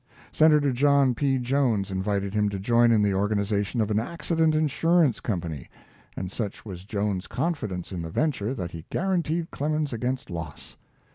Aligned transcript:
Senator 0.31 0.71
John 0.71 1.13
P. 1.13 1.37
Jones 1.37 1.91
invited 1.91 2.33
him 2.33 2.49
to 2.49 2.57
join 2.57 2.91
in 2.91 3.03
the 3.03 3.13
organization 3.13 3.79
of 3.81 3.91
an 3.91 3.99
accident 3.99 4.55
insurance 4.55 5.19
company, 5.19 5.69
and 6.17 6.31
such 6.31 6.65
was 6.65 6.85
Jones's 6.85 7.27
confidence 7.27 7.91
in 7.91 8.01
the 8.01 8.09
venture 8.09 8.55
that 8.55 8.71
he 8.71 8.83
guaranteed 8.89 9.51
Clemens 9.51 9.93
against 9.93 10.31
loss. 10.31 10.75